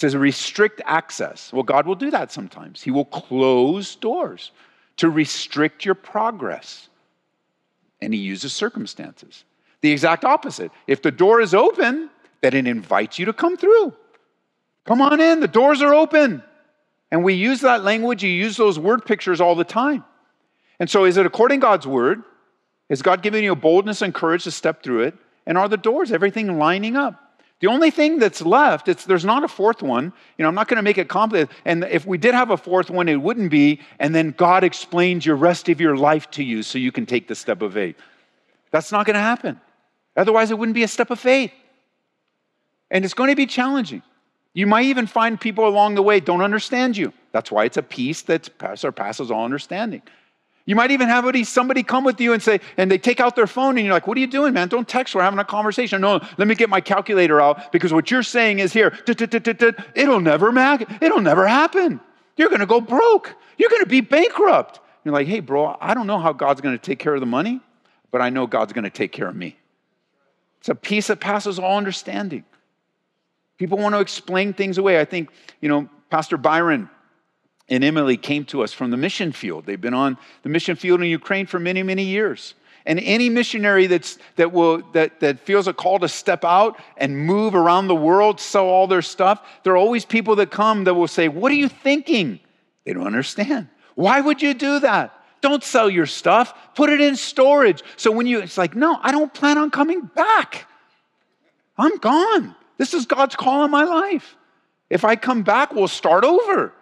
[0.00, 1.52] to restrict access.
[1.52, 2.82] Well, God will do that sometimes.
[2.82, 4.50] He will close doors
[4.96, 6.88] to restrict your progress.
[8.00, 9.44] And He uses circumstances.
[9.82, 10.72] The exact opposite.
[10.86, 12.10] If the door is open,
[12.40, 13.94] then it invites you to come through.
[14.86, 16.42] Come on in, the doors are open.
[17.10, 20.04] And we use that language, you use those word pictures all the time.
[20.78, 22.22] And so, is it according God's word?
[22.88, 25.14] Is God giving you boldness and courage to step through it?
[25.46, 27.29] And are the doors, everything lining up?
[27.60, 30.12] The only thing that's left, it's, there's not a fourth one.
[30.38, 31.54] You know, I'm not going to make it complicated.
[31.66, 35.26] And if we did have a fourth one, it wouldn't be, and then God explains
[35.26, 37.96] your rest of your life to you so you can take the step of faith.
[38.70, 39.60] That's not going to happen.
[40.16, 41.52] Otherwise, it wouldn't be a step of faith.
[42.90, 44.02] And it's going to be challenging.
[44.54, 47.12] You might even find people along the way don't understand you.
[47.32, 50.02] That's why it's a peace that surpasses all understanding.
[50.70, 53.48] You might even have somebody come with you and say, and they take out their
[53.48, 54.68] phone and you're like, what are you doing, man?
[54.68, 55.16] Don't text.
[55.16, 56.00] We're having a conversation.
[56.00, 58.96] No, let me get my calculator out because what you're saying is here.
[59.08, 61.98] It'll never It'll never happen.
[62.36, 63.34] You're going to go broke.
[63.58, 64.78] You're going to be bankrupt.
[65.04, 67.26] You're like, hey, bro, I don't know how God's going to take care of the
[67.26, 67.58] money,
[68.12, 69.56] but I know God's going to take care of me.
[70.60, 72.44] It's a peace that passes all understanding.
[73.58, 75.00] People want to explain things away.
[75.00, 75.30] I think,
[75.60, 76.88] you know, Pastor Byron
[77.70, 79.64] and Emily came to us from the mission field.
[79.64, 82.54] They've been on the mission field in Ukraine for many, many years.
[82.84, 87.16] And any missionary that's, that, will, that, that feels a call to step out and
[87.16, 90.94] move around the world, sell all their stuff, there are always people that come that
[90.94, 92.40] will say, What are you thinking?
[92.84, 93.68] They don't understand.
[93.94, 95.14] Why would you do that?
[95.42, 97.82] Don't sell your stuff, put it in storage.
[97.96, 100.66] So when you, it's like, No, I don't plan on coming back.
[101.78, 102.56] I'm gone.
[102.78, 104.36] This is God's call on my life.
[104.88, 106.72] If I come back, we'll start over.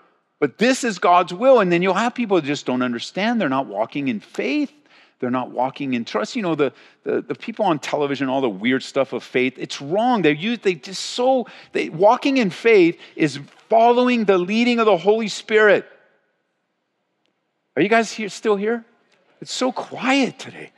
[0.40, 1.60] But this is God's will.
[1.60, 3.40] And then you'll have people that just don't understand.
[3.40, 4.72] They're not walking in faith.
[5.20, 6.36] They're not walking in trust.
[6.36, 6.72] You know, the,
[7.02, 10.22] the, the people on television, all the weird stuff of faith, it's wrong.
[10.22, 14.96] They're used, they just so, they, walking in faith is following the leading of the
[14.96, 15.86] Holy Spirit.
[17.74, 18.84] Are you guys here, still here?
[19.40, 20.70] It's so quiet today.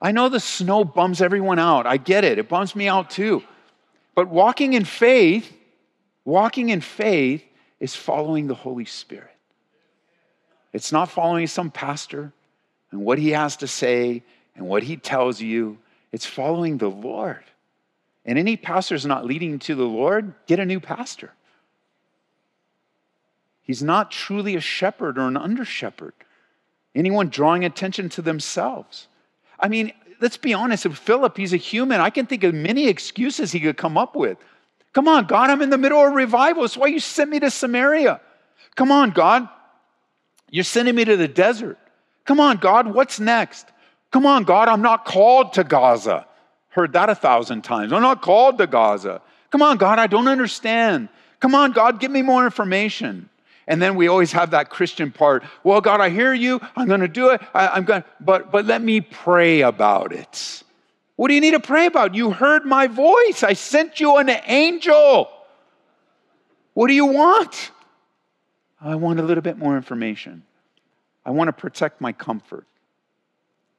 [0.00, 1.86] I know the snow bums everyone out.
[1.86, 2.38] I get it.
[2.38, 3.42] It bums me out too.
[4.14, 5.52] But walking in faith,
[6.24, 7.42] walking in faith
[7.80, 9.34] is following the Holy Spirit.
[10.72, 12.32] It's not following some pastor.
[12.90, 14.22] and what he has to say
[14.56, 15.78] and what he tells you.
[16.10, 17.44] It's following the Lord.
[18.24, 21.32] And any pastor is not leading to the Lord, get a new pastor.
[23.62, 26.14] He's not truly a shepherd or an under shepherd.
[26.94, 29.08] Anyone drawing attention to themselves.
[29.60, 32.00] I mean, let's be honest, Philip, he's a human.
[32.00, 34.38] I can think of many excuses he could come up with.
[34.98, 36.62] Come on, God, I'm in the middle of revival.
[36.62, 38.20] That's why you sent me to Samaria.
[38.74, 39.48] Come on, God,
[40.50, 41.78] you're sending me to the desert.
[42.24, 43.68] Come on, God, what's next?
[44.10, 46.26] Come on, God, I'm not called to Gaza.
[46.70, 47.92] Heard that a thousand times.
[47.92, 49.22] I'm not called to Gaza.
[49.50, 51.10] Come on, God, I don't understand.
[51.38, 53.30] Come on, God, give me more information.
[53.68, 55.44] And then we always have that Christian part.
[55.62, 56.60] Well, God, I hear you.
[56.74, 57.40] I'm going to do it.
[57.54, 60.64] I, am going, but but let me pray about it.
[61.18, 62.14] What do you need to pray about?
[62.14, 63.42] You heard my voice.
[63.42, 65.28] I sent you an angel.
[66.74, 67.72] What do you want?
[68.80, 70.44] I want a little bit more information.
[71.26, 72.66] I want to protect my comfort.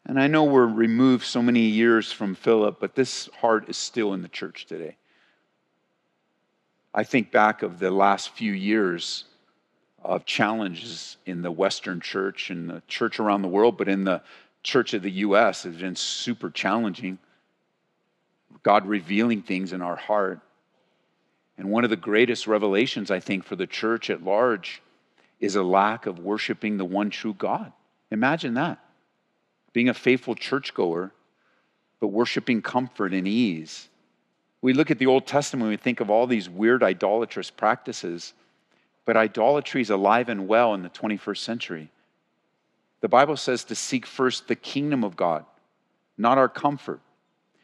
[0.05, 4.13] And I know we're removed so many years from Philip, but this heart is still
[4.13, 4.97] in the church today.
[6.93, 9.23] I think back of the last few years
[10.03, 14.23] of challenges in the Western church and the church around the world, but in the
[14.61, 15.63] church of the U.S.
[15.63, 17.17] has been super challenging.
[18.63, 20.39] God revealing things in our heart.
[21.57, 24.81] And one of the greatest revelations, I think, for the church at large
[25.39, 27.71] is a lack of worshiping the one true God.
[28.11, 28.79] Imagine that.
[29.73, 31.11] Being a faithful churchgoer,
[31.99, 33.87] but worshiping comfort and ease.
[34.61, 38.33] We look at the Old Testament, we think of all these weird idolatrous practices,
[39.05, 41.89] but idolatry is alive and well in the 21st century.
[43.01, 45.45] The Bible says to seek first the kingdom of God,
[46.17, 46.99] not our comfort.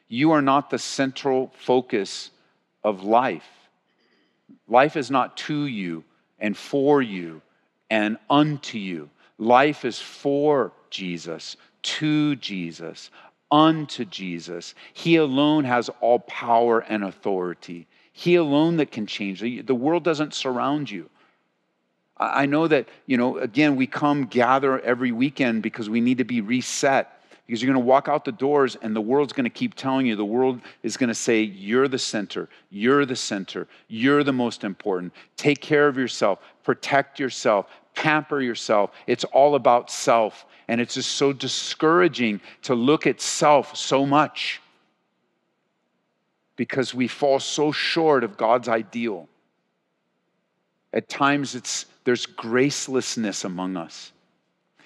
[0.08, 2.32] You are not the central focus
[2.84, 3.48] of life.
[4.68, 6.04] Life is not to you
[6.40, 7.42] and for you
[7.90, 9.10] and unto you.
[9.38, 13.10] Life is for Jesus, to Jesus,
[13.52, 14.76] unto Jesus.
[14.94, 17.88] He alone has all power and authority.
[18.14, 19.42] He alone that can change.
[19.42, 21.10] The world doesn't surround you.
[22.18, 26.24] I know that, you know, again, we come gather every weekend because we need to
[26.24, 27.12] be reset
[27.46, 30.08] because you're going to walk out the doors and the world's going to keep telling
[30.08, 34.34] you, the world is going to say, You're the center, you're the center, you're the
[34.34, 35.14] most important.
[35.38, 38.92] Take care of yourself, protect yourself, pamper yourself.
[39.08, 40.46] It's all about self.
[40.68, 44.62] And it's just so discouraging to look at self so much
[46.56, 49.28] because we fall so short of God's ideal.
[50.94, 54.12] At times, it's, there's gracelessness among us.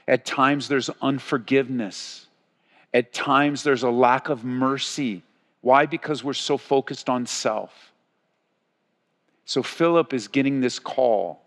[0.08, 2.26] At times, there's unforgiveness.
[2.94, 5.24] At times, there's a lack of mercy.
[5.62, 5.86] Why?
[5.86, 7.92] Because we're so focused on self.
[9.46, 11.42] So, Philip is getting this call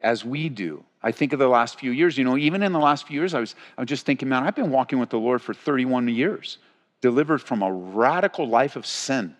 [0.00, 0.84] as we do.
[1.02, 3.32] I think of the last few years, you know, even in the last few years,
[3.32, 6.08] I was, I was just thinking, man, I've been walking with the Lord for 31
[6.08, 6.58] years,
[7.00, 9.36] delivered from a radical life of sin.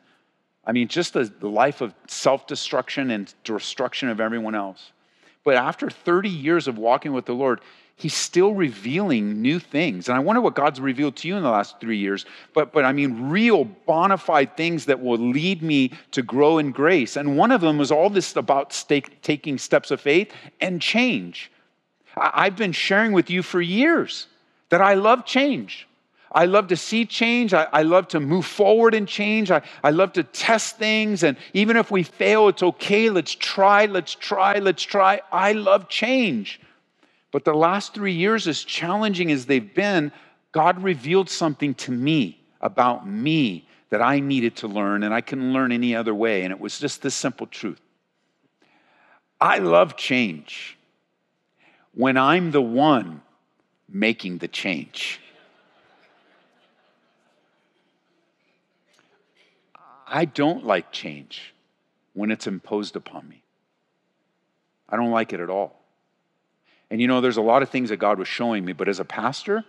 [0.64, 4.92] I mean, just the, the life of self destruction and destruction of everyone else.
[5.44, 7.60] But after 30 years of walking with the Lord,
[7.96, 10.08] he's still revealing new things.
[10.08, 12.26] And I wonder what God's revealed to you in the last three years.
[12.52, 16.72] But, but I mean, real bona fide things that will lead me to grow in
[16.72, 17.16] grace.
[17.16, 21.50] And one of them was all this about stake, taking steps of faith and change.
[22.16, 24.26] I've been sharing with you for years
[24.68, 25.88] that I love change.
[26.32, 27.54] I love to see change.
[27.54, 29.50] I, I, love to move forward in change.
[29.50, 31.22] I, I love to test things.
[31.22, 33.08] And even if we fail, it's okay.
[33.08, 35.22] Let's try, let's try, let's try.
[35.32, 36.60] I love change.
[37.36, 40.10] But the last three years, as challenging as they've been,
[40.52, 45.52] God revealed something to me about me that I needed to learn, and I couldn't
[45.52, 46.44] learn any other way.
[46.44, 47.78] And it was just this simple truth
[49.38, 50.78] I love change
[51.92, 53.20] when I'm the one
[53.86, 55.20] making the change.
[60.06, 61.52] I don't like change
[62.14, 63.42] when it's imposed upon me.
[64.88, 65.75] I don't like it at all.
[66.90, 69.00] And you know, there's a lot of things that God was showing me, but as
[69.00, 69.64] a pastor,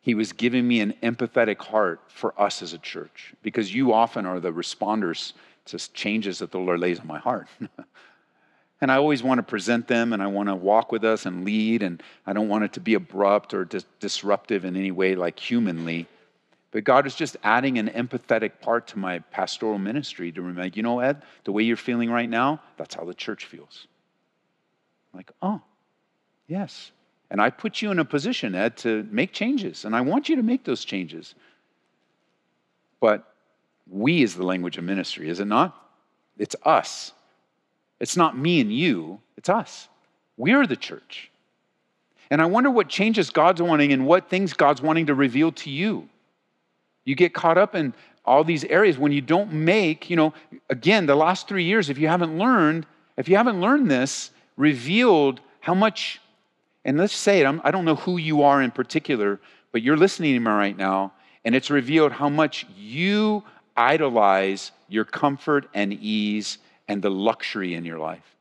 [0.00, 4.26] He was giving me an empathetic heart for us as a church because you often
[4.26, 5.32] are the responders
[5.66, 7.48] to changes that the Lord lays on my heart.
[8.80, 11.44] and I always want to present them and I want to walk with us and
[11.44, 15.14] lead, and I don't want it to be abrupt or dis- disruptive in any way,
[15.14, 16.08] like humanly.
[16.72, 20.82] But God is just adding an empathetic part to my pastoral ministry to remind, you
[20.82, 23.86] know, Ed, the way you're feeling right now, that's how the church feels.
[25.12, 25.60] like, oh,
[26.48, 26.90] Yes.
[27.30, 30.36] And I put you in a position, Ed, to make changes, and I want you
[30.36, 31.34] to make those changes.
[33.00, 33.24] But
[33.90, 35.74] we is the language of ministry, is it not?
[36.38, 37.12] It's us.
[38.00, 39.88] It's not me and you, it's us.
[40.36, 41.30] We're the church.
[42.30, 45.70] And I wonder what changes God's wanting and what things God's wanting to reveal to
[45.70, 46.08] you.
[47.04, 50.32] You get caught up in all these areas when you don't make, you know,
[50.70, 52.86] again, the last three years, if you haven't learned,
[53.16, 56.20] if you haven't learned this, revealed how much,
[56.84, 59.82] and let's say it, I'm, I do not know who you are in particular, but
[59.82, 61.12] you're listening to me right now,
[61.44, 63.44] and it's revealed how much you
[63.76, 66.58] idolize your comfort and ease
[66.88, 68.36] and the luxury in your life.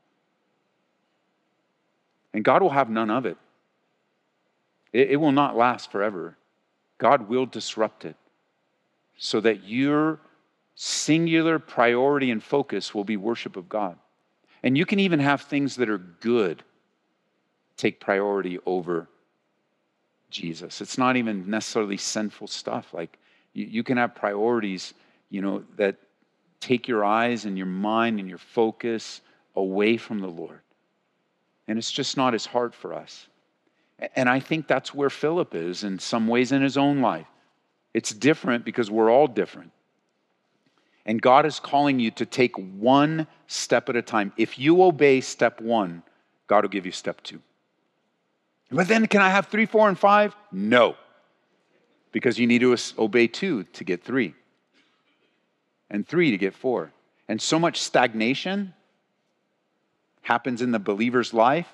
[2.34, 3.38] And God will have none of it.
[4.92, 6.36] It, it will not last forever.
[6.98, 8.16] God will disrupt it
[9.18, 10.20] so that your
[10.76, 13.98] singular priority and focus will be worship of God.
[14.64, 16.64] And you can even have things that are good
[17.82, 19.08] take priority over
[20.30, 20.82] Jesus.
[20.82, 22.94] It's not even necessarily sinful stuff.
[22.94, 23.18] Like
[23.54, 24.94] you, you, can have priorities,
[25.30, 25.96] you know, that
[26.60, 29.22] take your eyes and your mind and your focus
[29.56, 30.62] away from the Lord.
[31.68, 33.28] And it's just not as hard for us.
[34.16, 37.28] And I think that's where Philip is in some ways in his own life.
[37.94, 39.72] It's different because we're all different.
[41.06, 44.34] And God is calling you to take one step at a time.
[44.38, 46.04] If you obey step one,
[46.46, 47.42] God will give you step two.
[48.72, 50.36] But then, can I have three, four, and five?
[50.52, 50.96] No.
[52.12, 54.34] Because you need to obey two to get three,
[55.90, 56.92] and three to get four.
[57.28, 58.74] And so much stagnation
[60.22, 61.68] happens in the believer's life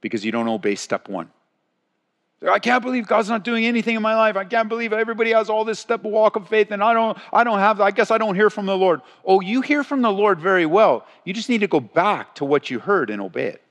[0.00, 1.30] because you don't obey step one.
[2.48, 4.36] I can't believe God's not doing anything in my life.
[4.36, 7.44] I can't believe everybody has all this step walk of faith and I don't I
[7.44, 9.00] don't have I guess I don't hear from the Lord.
[9.24, 11.06] Oh, you hear from the Lord very well.
[11.24, 13.62] You just need to go back to what you heard and obey it.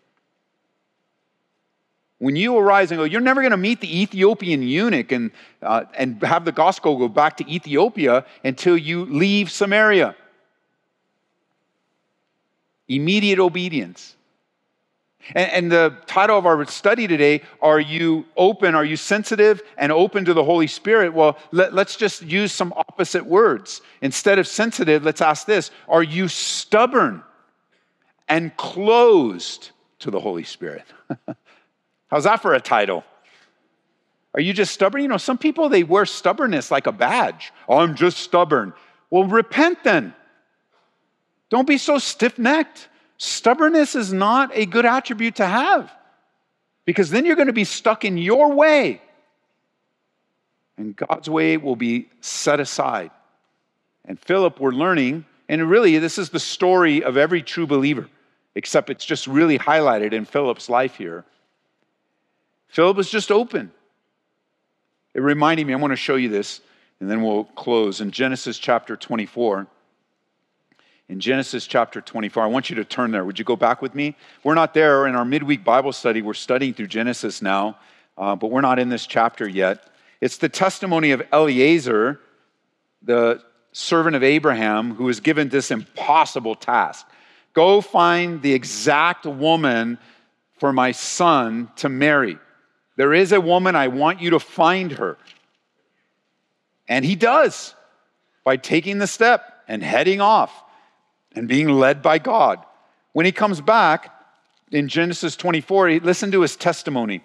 [2.26, 5.30] When you arise and go, you're never going to meet the Ethiopian eunuch and,
[5.62, 10.16] uh, and have the gospel go back to Ethiopia until you leave Samaria.
[12.88, 14.16] Immediate obedience.
[15.36, 18.74] And, and, the title of our study today, Are You Open?
[18.74, 21.14] Are You Sensitive and Open to the Holy Spirit?
[21.14, 23.82] Well, let, let's just use some opposite words.
[24.02, 27.22] Instead of sensitive, let's ask this Are you stubborn
[28.28, 29.70] and closed
[30.00, 30.86] to the Holy Spirit?
[32.08, 33.04] How's that for a title?
[34.34, 35.02] Are you just stubborn?
[35.02, 37.54] You know, some people, they wear stubbornness like a badge.
[37.70, 38.74] Oh, I'm just stubborn.
[39.10, 40.14] Well, repent then.
[41.50, 42.90] Don't be so stiff necked.
[43.18, 45.92] Stubbornness is not a good attribute to have
[46.84, 49.02] because then you're going to be stuck in your way.
[50.78, 53.12] And God's way will be set aside.
[54.04, 58.10] And Philip, we're learning, and really, this is the story of every true believer,
[58.54, 61.24] except it's just really highlighted in Philip's life here.
[62.68, 63.72] Philip was just open.
[65.14, 66.62] It reminded me, I want to show you this,
[67.00, 68.02] and then we'll close.
[68.02, 69.68] In Genesis chapter 24,
[71.08, 72.44] in Genesis chapter 24.
[72.44, 73.24] I want you to turn there.
[73.24, 74.16] Would you go back with me?
[74.44, 76.24] We're not there in our midweek Bible study.
[76.24, 77.78] We're studying through Genesis now,
[78.18, 79.88] uh, but we're not in this chapter yet.
[80.20, 82.20] It's the testimony of Eliezer,
[83.04, 87.06] the servant of Abraham, who was given this impossible task
[87.56, 89.98] go find the exact woman
[90.60, 92.38] for my son to marry.
[92.96, 95.18] There is a woman, I want you to find her.
[96.88, 97.74] And he does
[98.44, 100.64] by taking the step and heading off
[101.36, 102.64] and being led by God.
[103.14, 104.12] When he comes back
[104.72, 107.22] in Genesis 24, listen to his testimony.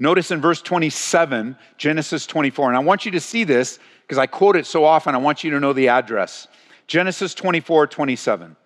[0.00, 4.26] Notice in verse 27, Genesis 24, and I want you to see this because I
[4.26, 6.46] quote it so often, I want you to know the address.
[6.86, 8.56] Genesis 24, 27.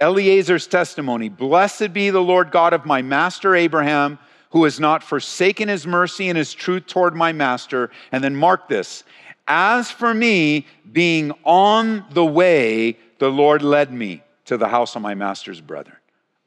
[0.00, 4.18] Eliezer's testimony Blessed be the Lord God of my master Abraham,
[4.54, 7.90] who has not forsaken his mercy and his truth toward my master.
[8.12, 9.02] And then mark this
[9.48, 15.02] As for me, being on the way, the Lord led me to the house of
[15.02, 15.96] my master's brethren.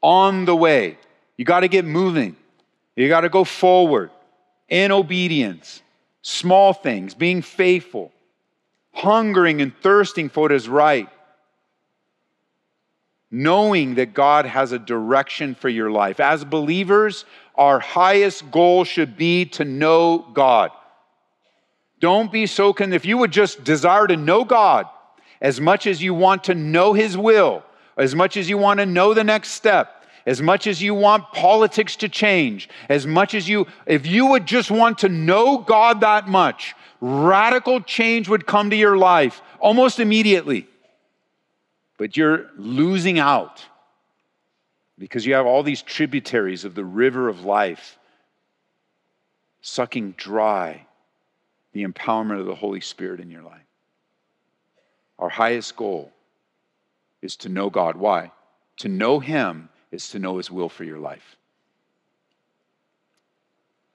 [0.01, 0.97] On the way,
[1.35, 2.37] you got to get moving.
[2.95, 4.09] You got to go forward
[4.69, 5.81] in obedience,
[6.21, 8.13] small things, being faithful,
[8.93, 11.09] hungering and thirsting for what is right,
[13.29, 16.21] knowing that God has a direction for your life.
[16.21, 17.25] As believers,
[17.57, 20.71] our highest goal should be to know God.
[21.99, 24.85] Don't be so con if you would just desire to know God,
[25.41, 27.63] as much as you want to know His will,
[27.97, 31.31] as much as you want to know the next step, as much as you want
[31.31, 36.01] politics to change, as much as you, if you would just want to know God
[36.01, 40.67] that much, radical change would come to your life almost immediately.
[41.97, 43.65] But you're losing out
[44.99, 47.97] because you have all these tributaries of the river of life
[49.61, 50.85] sucking dry
[51.73, 53.61] the empowerment of the Holy Spirit in your life.
[55.19, 56.11] Our highest goal
[57.21, 57.95] is to know God.
[57.95, 58.31] Why?
[58.77, 61.35] To know Him is to know His will for your life.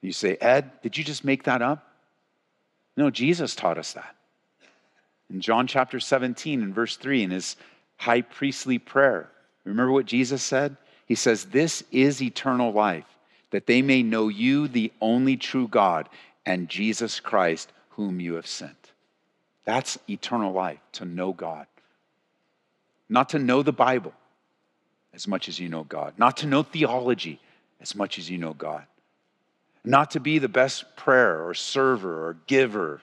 [0.01, 1.87] You say, Ed, did you just make that up?
[2.97, 4.15] No, Jesus taught us that.
[5.29, 7.55] In John chapter 17 and verse 3, in his
[7.95, 9.29] high priestly prayer,
[9.63, 10.75] remember what Jesus said?
[11.13, 13.05] He says, This is eternal life,
[13.51, 16.09] that they may know you, the only true God,
[16.43, 18.93] and Jesus Christ, whom you have sent.
[19.63, 21.67] That's eternal life, to know God.
[23.09, 24.11] Not to know the Bible
[25.13, 27.39] as much as you know God, not to know theology
[27.79, 28.87] as much as you know God,
[29.85, 33.01] not to be the best prayer or server or giver,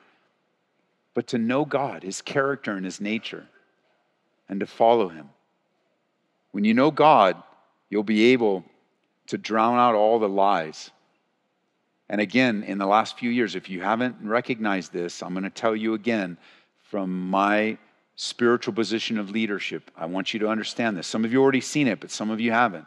[1.14, 3.46] but to know God, His character and His nature,
[4.48, 5.28] and to follow Him.
[6.50, 7.40] When you know God,
[7.90, 8.64] you'll be able
[9.26, 10.90] to drown out all the lies.
[12.08, 15.50] And again, in the last few years, if you haven't recognized this, I'm going to
[15.50, 16.38] tell you again
[16.82, 17.76] from my
[18.16, 19.90] spiritual position of leadership.
[19.96, 21.06] I want you to understand this.
[21.06, 22.86] Some of you already seen it, but some of you haven't.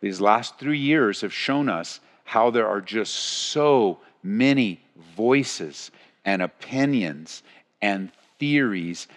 [0.00, 4.80] These last three years have shown us how there are just so many
[5.16, 5.90] voices
[6.24, 7.42] and opinions
[7.80, 9.08] and theories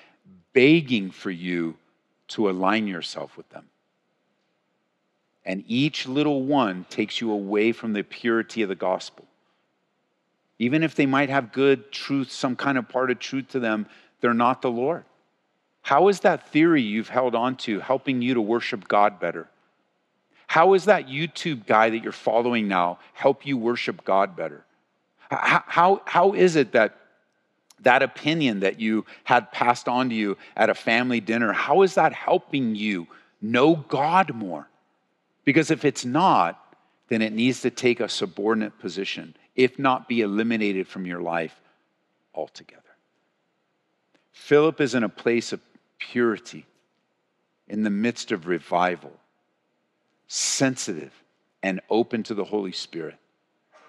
[0.54, 1.76] begging for you
[2.30, 3.66] to align yourself with them.
[5.46, 9.26] And each little one takes you away from the purity of the gospel.
[10.60, 13.88] Even if they might have good truth, some kind of part of truth to them,
[14.22, 15.04] they're not the Lord.
[15.82, 19.50] How is that theory you've held on to helping you to worship God better?
[20.48, 24.64] How is that YouTube guy that you're following now help you worship God better?
[25.30, 26.98] How, how, how is it that
[27.84, 31.96] that opinion that you had passed on to you at a family dinner, how is
[31.96, 33.08] that helping you
[33.42, 34.68] know God more?
[35.46, 36.60] Because if it's not,
[37.10, 41.60] then it needs to take a subordinate position, if not be eliminated from your life
[42.34, 42.82] altogether.
[44.32, 45.62] Philip is in a place of
[46.00, 46.66] purity
[47.68, 49.12] in the midst of revival,
[50.28, 51.14] sensitive
[51.62, 53.16] and open to the Holy Spirit.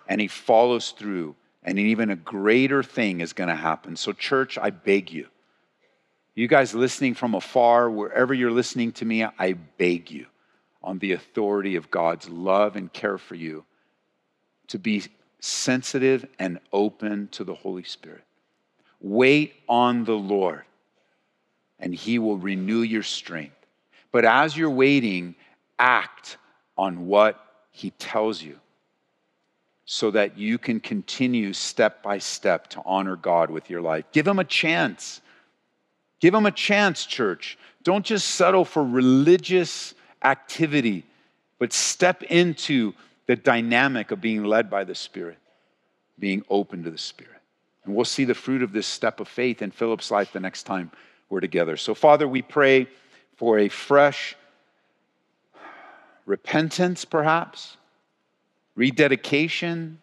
[0.06, 3.96] And he follows through, and even a greater thing is going to happen.
[3.96, 5.28] So, church, I beg you,
[6.34, 10.26] you guys listening from afar, wherever you're listening to me, I beg you
[10.84, 13.64] on the authority of God's love and care for you
[14.68, 15.02] to be
[15.40, 18.22] sensitive and open to the Holy Spirit.
[19.00, 20.62] Wait on the Lord,
[21.80, 23.56] and He will renew your strength.
[24.12, 25.34] But as you're waiting,
[25.78, 26.36] act
[26.76, 28.58] on what He tells you
[29.86, 34.04] so that you can continue step by step to honor God with your life.
[34.12, 35.20] Give Him a chance.
[36.20, 37.58] Give Him a chance, church.
[37.82, 39.94] Don't just settle for religious
[40.24, 41.04] activity,
[41.58, 42.94] but step into
[43.26, 45.38] the dynamic of being led by the Spirit,
[46.18, 47.30] being open to the Spirit.
[47.84, 50.64] And we'll see the fruit of this step of faith in Philip's life the next
[50.64, 50.90] time
[51.28, 51.76] we're together.
[51.76, 52.86] So, Father, we pray
[53.36, 54.36] for a fresh
[56.26, 57.76] repentance, perhaps,
[58.74, 60.00] rededication,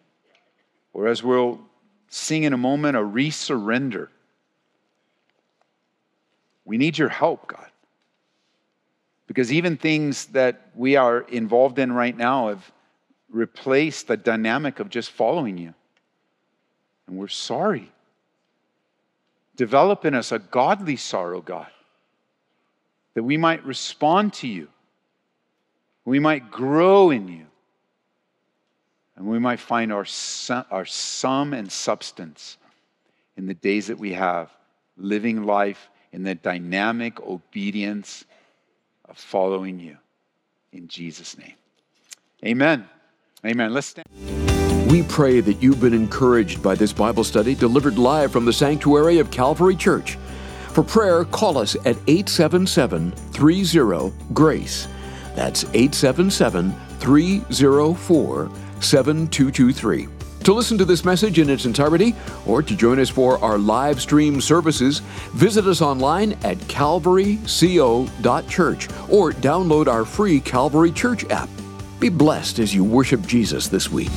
[0.92, 1.60] or as we'll
[2.08, 4.08] sing in a moment, a resurrender.
[6.64, 7.71] We need your help, God.
[9.26, 12.72] Because even things that we are involved in right now have
[13.30, 15.74] replaced the dynamic of just following you.
[17.06, 17.90] And we're sorry.
[19.56, 21.70] Develop in us a godly sorrow, God,
[23.14, 24.68] that we might respond to you,
[26.04, 27.46] we might grow in you,
[29.16, 30.06] and we might find our,
[30.70, 32.56] our sum and substance
[33.36, 34.50] in the days that we have,
[34.96, 38.24] living life in the dynamic obedience
[39.12, 39.98] of following you.
[40.72, 41.52] In Jesus' name.
[42.44, 42.88] Amen.
[43.46, 43.74] Amen.
[43.74, 44.06] Let's stand.
[44.90, 49.18] We pray that you've been encouraged by this Bible study delivered live from the sanctuary
[49.18, 50.16] of Calvary Church.
[50.70, 54.88] For prayer, call us at 877 30 GRACE.
[55.34, 58.50] That's 877 304
[58.80, 60.21] 7223.
[60.44, 62.16] To listen to this message in its entirety
[62.46, 64.98] or to join us for our live stream services,
[65.34, 71.48] visit us online at calvaryco.church or download our free Calvary Church app.
[72.00, 74.10] Be blessed as you worship Jesus this week.